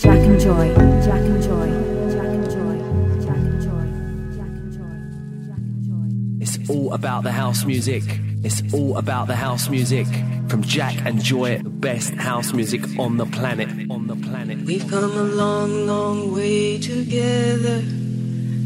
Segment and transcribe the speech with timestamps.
[0.00, 0.74] Jack and Joy,
[1.04, 1.68] Jack and Joy,
[2.10, 2.74] Jack and Joy,
[3.20, 3.84] Jack and Joy,
[4.34, 4.96] Jack and Joy,
[5.46, 6.40] Jack and Joy.
[6.40, 8.04] It's all about the house music.
[8.42, 10.06] It's all about the house music.
[10.48, 13.68] From Jack and Joy, the best house music on the planet.
[13.90, 14.60] On the planet.
[14.64, 17.82] We've come a long, long way together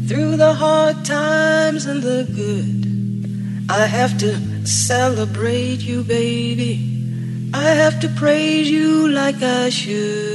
[0.07, 3.69] through the hard times and the good.
[3.69, 7.51] I have to celebrate you, baby.
[7.53, 10.34] I have to praise you like I should.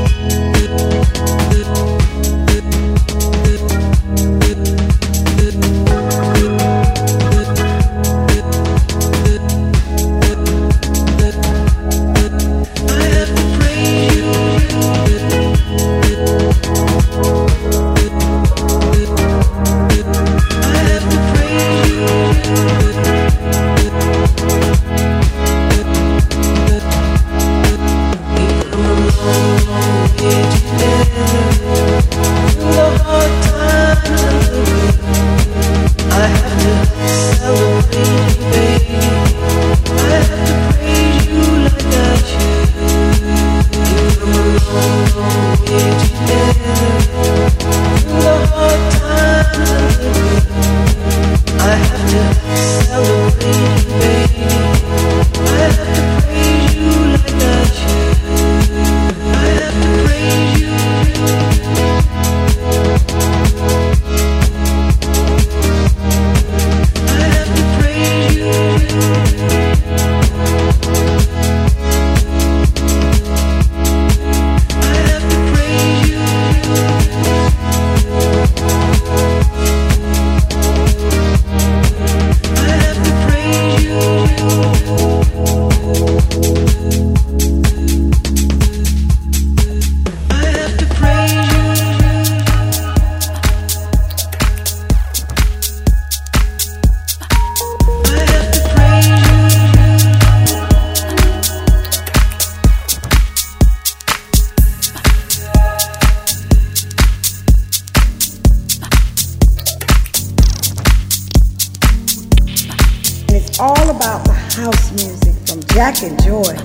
[113.61, 116.55] All about the house music from Jack and Joy,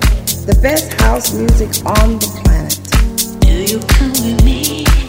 [0.47, 3.39] the best house music on the planet.
[3.41, 5.06] Do you come with me?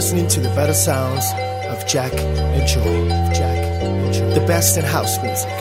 [0.00, 1.26] listening to the better sounds
[1.68, 3.06] of Jack and Joy.
[3.34, 4.32] Jack and Joy.
[4.32, 5.59] The best in house music.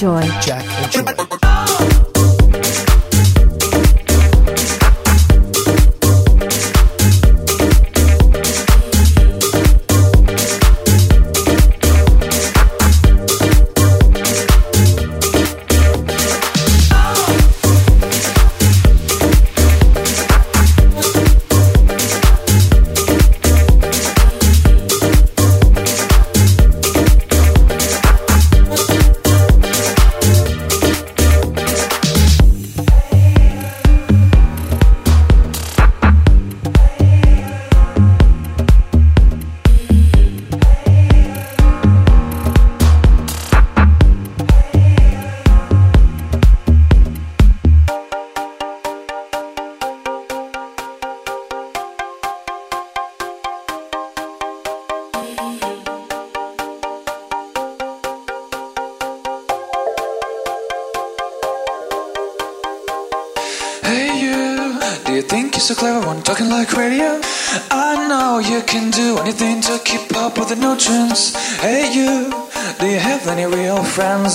[0.00, 0.22] Enjoy.
[0.40, 0.64] Jack,
[0.94, 1.27] enjoy.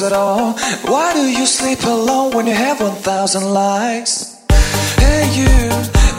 [0.02, 0.54] At all?
[0.90, 4.42] Why do you sleep alone when you have 1,000 likes?
[4.98, 5.70] Hey, you,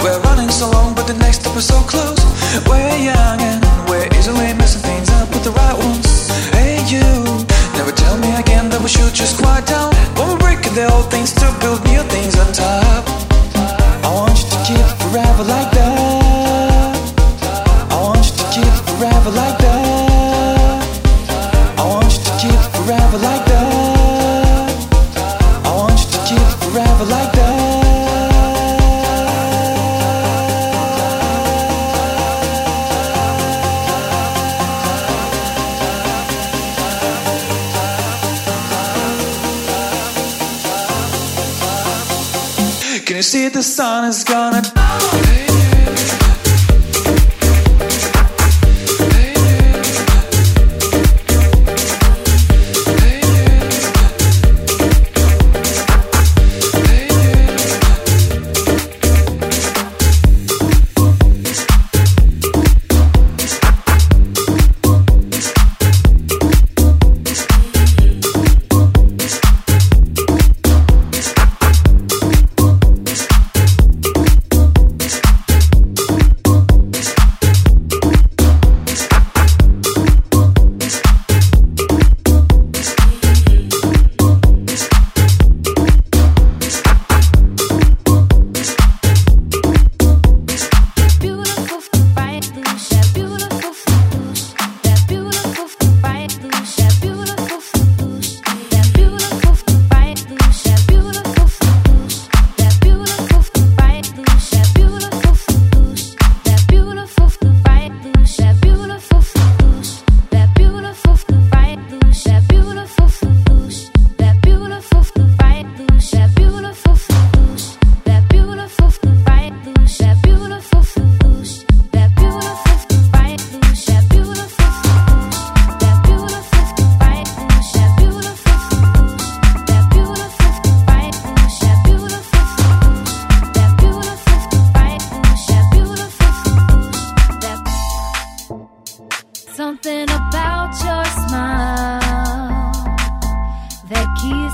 [0.03, 2.21] we're running so long, but the next step is so close.
[2.69, 6.29] We're young and we're easily messing things up with the right ones.
[6.53, 7.03] Hey, you,
[7.75, 9.91] never tell me again that we should just quiet down.
[10.15, 11.94] When we're breaking the old things to build new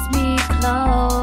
[0.09, 1.20] me close.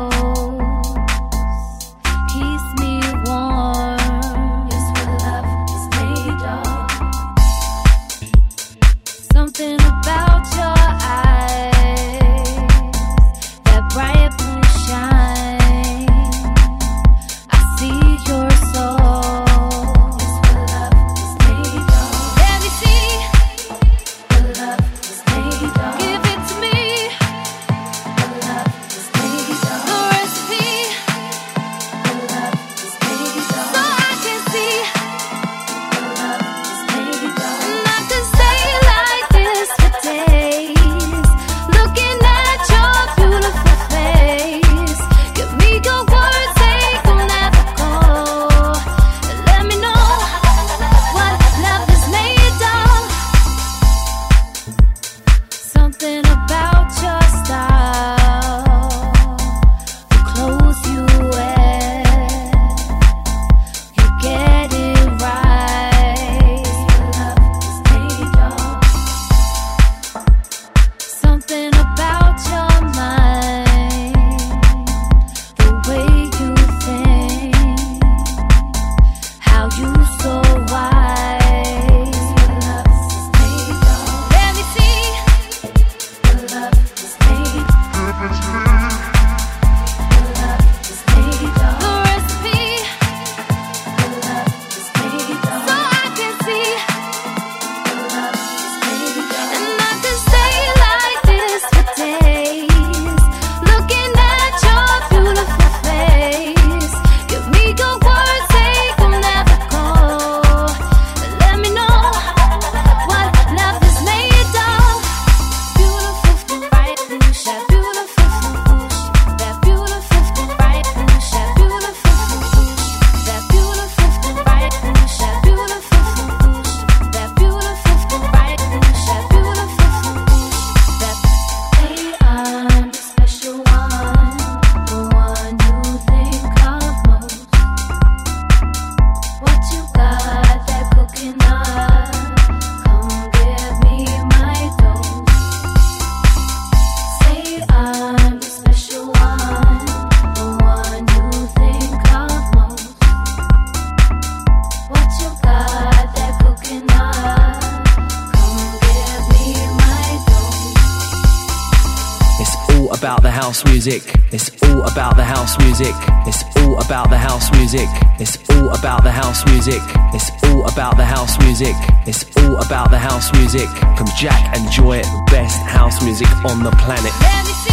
[163.88, 164.14] music.
[164.34, 165.96] It's all about the house music.
[166.26, 167.88] It's all about the house music.
[168.20, 169.82] It's all about the house music.
[170.14, 171.76] It's all about the house music.
[172.06, 173.70] It's all about the house music.
[173.98, 177.67] From Jack and Joy, best house music on the planet.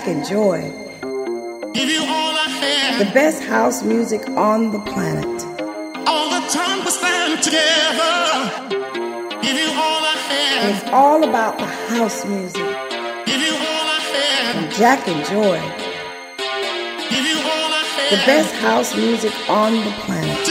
[0.00, 0.60] back and joy.
[1.72, 3.06] Give you all I have.
[3.06, 5.26] The best house music on the planet.
[6.06, 8.78] All the time we stand together.
[9.42, 10.76] Give you all I have.
[10.76, 12.64] It's all about the house music.
[13.26, 14.54] Give you all I have.
[14.54, 15.60] From Jack and Joy.
[17.10, 18.10] Give you all I have.
[18.10, 20.49] The best house music on the planet.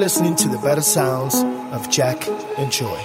[0.00, 1.34] Listening to the better sounds
[1.74, 2.26] of Jack
[2.56, 2.98] and Joy.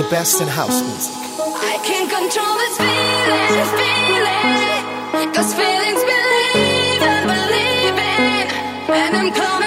[0.00, 1.12] The best in house music.
[1.12, 5.34] I can't control this feeling, feeling.
[5.34, 8.46] Cause feelings believe and believe in.
[8.88, 9.59] And I'm coming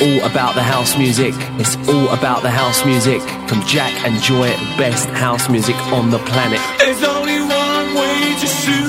[0.00, 1.34] all about the house music.
[1.58, 3.20] It's all about the house music.
[3.48, 6.60] From Jack and Joy, best house music on the planet.
[6.78, 8.83] There's only one way to shoot.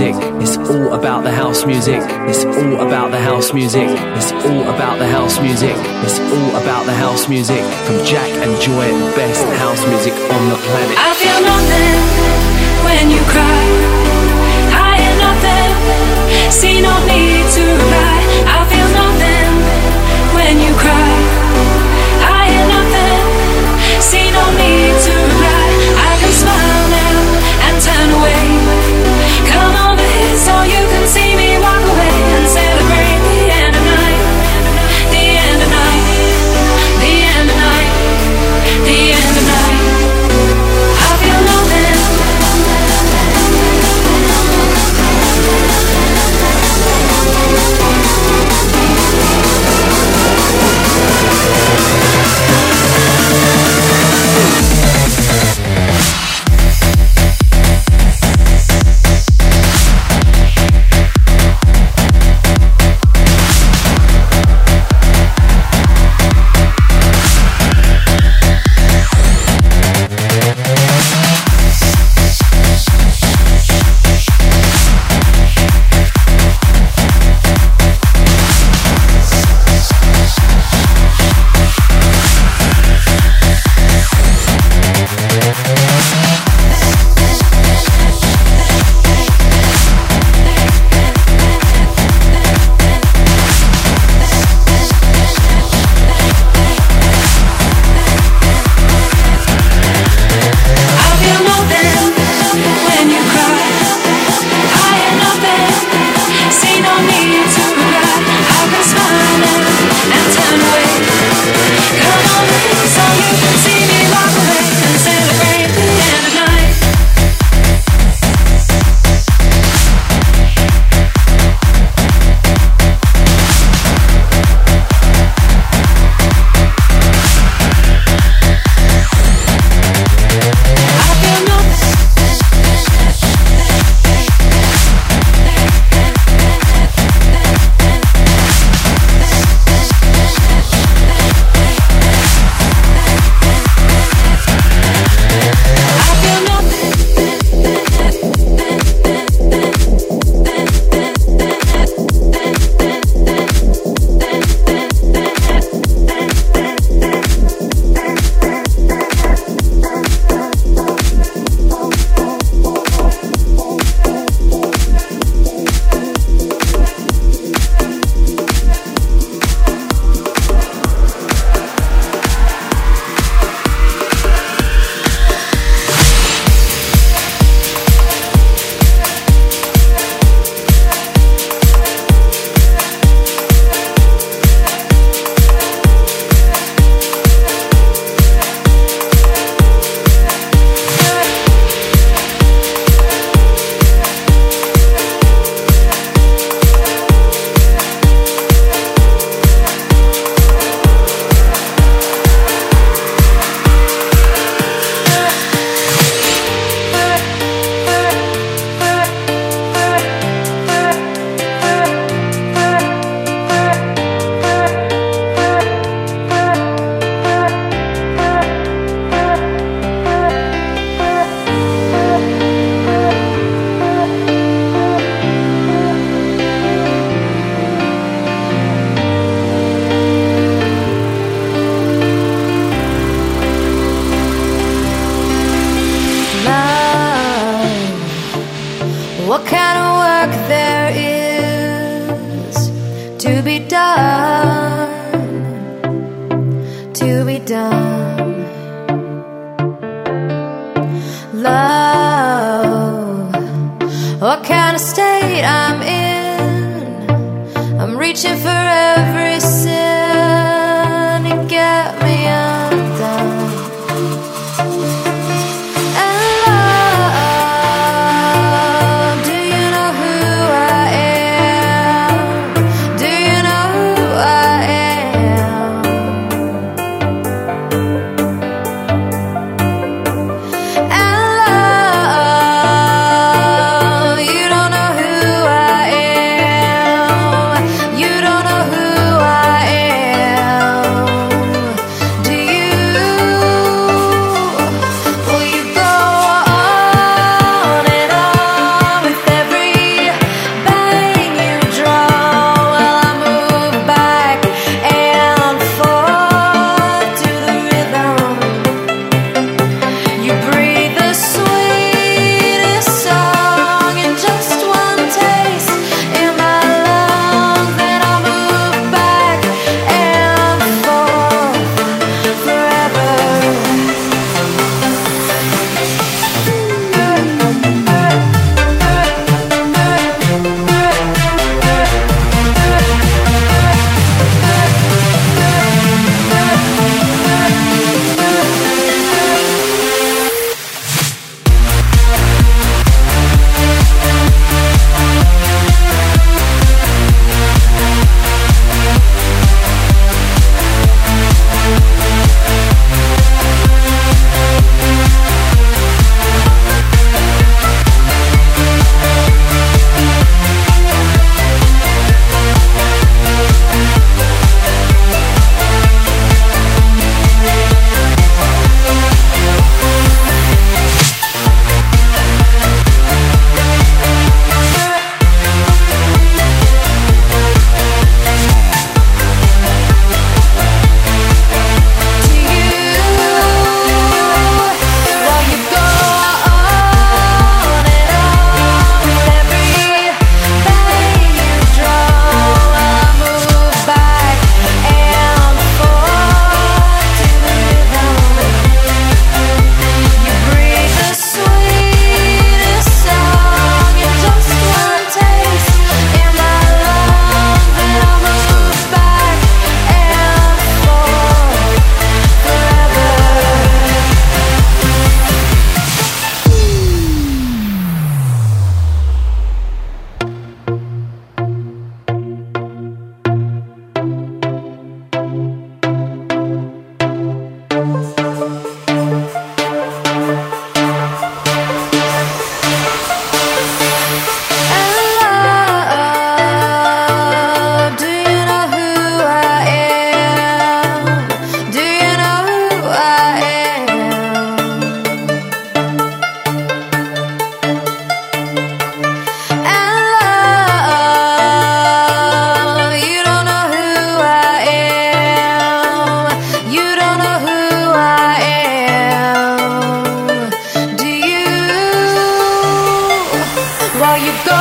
[0.00, 0.40] music.
[0.40, 2.00] It's all about the house music.
[2.28, 3.88] It's all about the house music.
[4.16, 5.76] It's all about the house music.
[6.04, 7.62] It's all about the house music.
[7.86, 10.96] From Jack and Joy, best house music on the planet.
[10.96, 11.96] I feel nothing
[12.86, 13.62] when you cry.
[14.72, 16.50] I am nothing.
[16.50, 18.09] See no need to.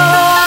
[0.09, 0.38] You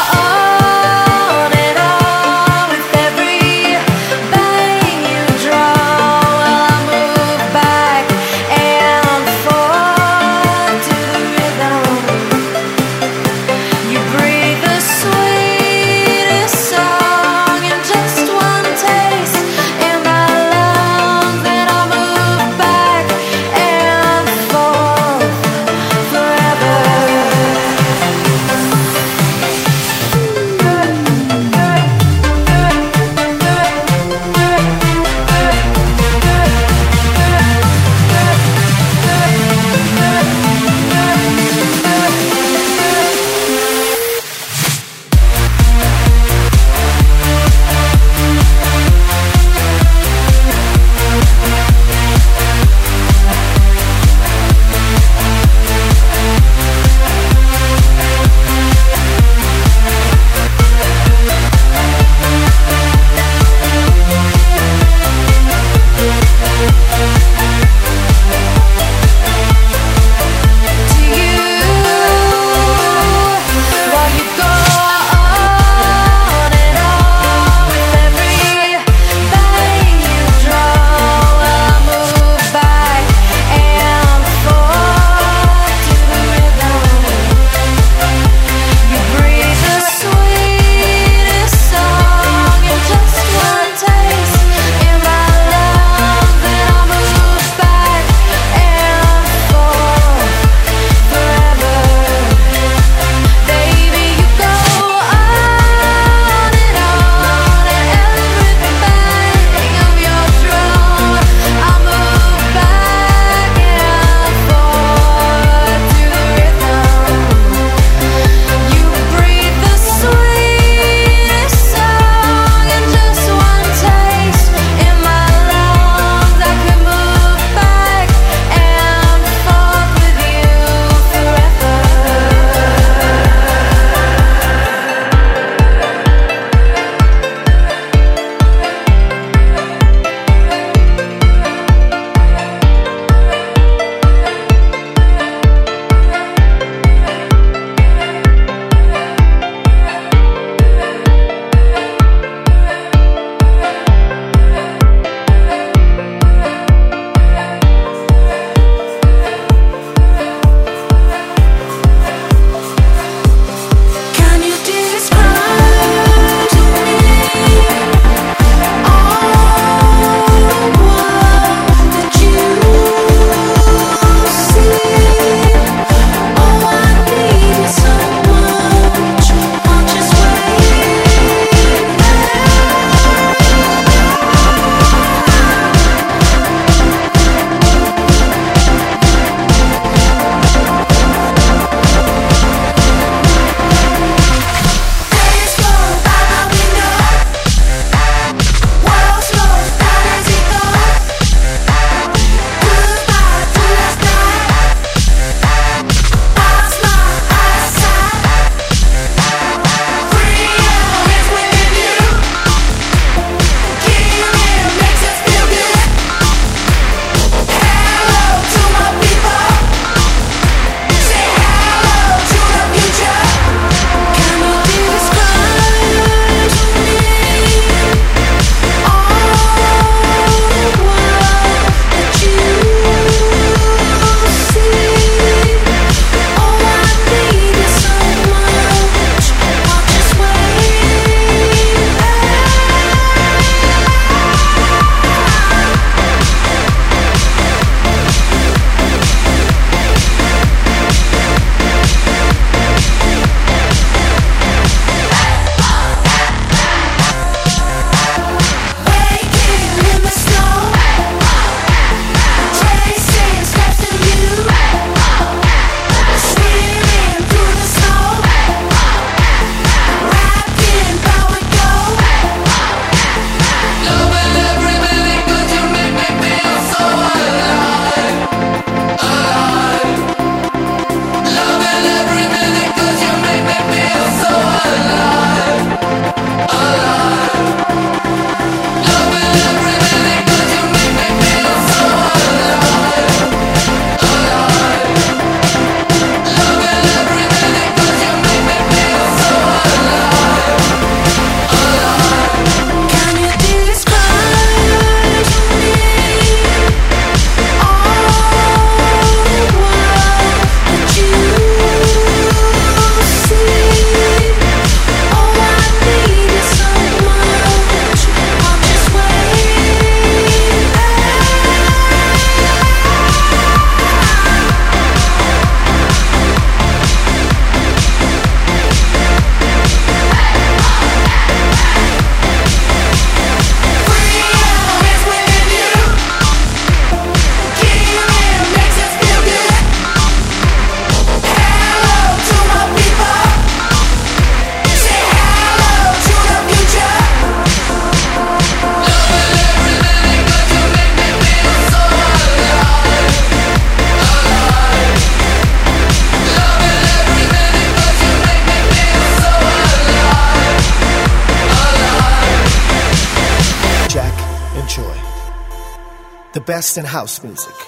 [366.79, 367.62] In house music.